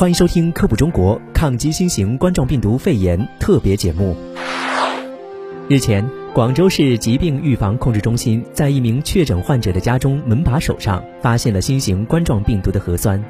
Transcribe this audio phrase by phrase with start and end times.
[0.00, 4.16] 欢迎收听《科普中国》抗击新型冠状病毒肺炎特别节目。
[5.68, 13.22] 日前，广州市疾病预防控制中心在一名确诊患者的家中门把手上发现了新型冠状病毒的核酸，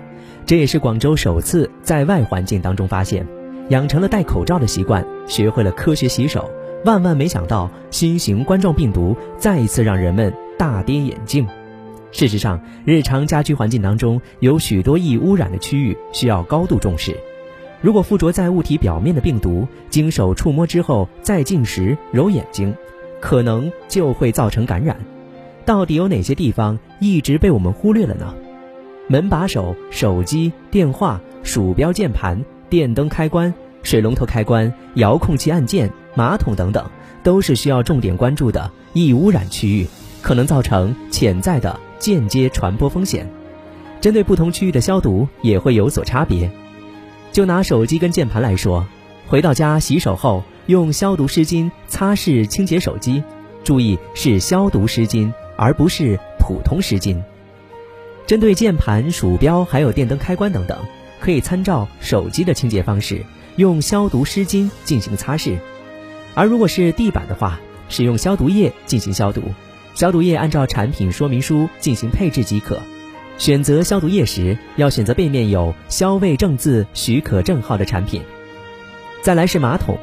[0.47, 3.27] 这也是广州首次在外环境当中发现，
[3.71, 6.49] 养成了戴口罩的习惯，学会了科学洗手。
[6.85, 11.45] 万万没想到，新型冠状病毒再一次让人们大跌眼镜。
[12.13, 17.17] 事实上，日常家居环境当中有许多易污染的区域需要高度重视。
[17.81, 22.75] 如果附着在物体表面的病毒经手触摸之后再进食、揉眼睛，
[23.21, 24.97] 可能就会造成感染。
[25.65, 28.35] 到底有哪些地方一直被我们忽略了呢？
[29.09, 36.91] 门把手、手机、电话、鼠标、键盘、电灯开关、水龙头开关、遥控器按键、马桶等等，
[37.23, 39.87] 都是需要重点关注的易污染区域，
[40.23, 41.79] 可能造成潜在的。
[42.01, 43.31] 间接传播风险，
[44.01, 46.51] 针对不同区域的消毒也会有所差别。
[47.31, 48.85] 就拿手机跟键盘来说，
[49.29, 53.23] 回到家洗手后用消毒湿巾擦拭清洁手机，
[53.63, 57.23] 注意是消毒湿巾，而不是普通湿巾。
[58.27, 60.79] 针对键盘、鼠标还有电灯开关等等，
[61.21, 63.25] 可以参照手机的清洁方式，
[63.57, 65.59] 用消毒湿巾进行擦拭。
[66.35, 69.43] 而如果是地板的话，使用消毒液进行消毒。
[70.01, 72.81] 消毒液按照产品说明书进行配置即可。
[73.37, 78.23] 选择消毒液时，要选择背面有消卫证字许可证号的产品。
[79.21, 79.99] 再来是马桶，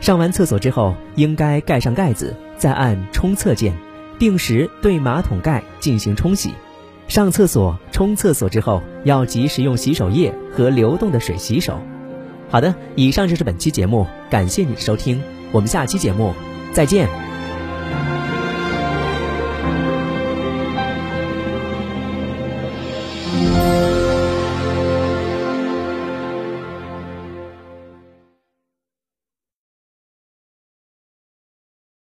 [0.00, 3.74] 上完厕所之后应该盖上盖子，再按冲厕键，
[4.18, 6.54] 定时对马桶盖进行冲洗。
[7.06, 11.78] 上厕所、冲厕所之后要及时用洗手液和流动的水洗手。
[12.48, 15.22] 好的，以上就是本期节目，感谢你的收听，
[15.52, 16.32] 我们下期节目
[16.72, 17.33] 再见。